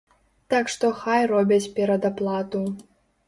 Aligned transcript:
Так 0.53 0.71
што 0.75 0.89
хай 1.01 1.21
робяць 1.33 1.71
перадаплату. 1.79 2.63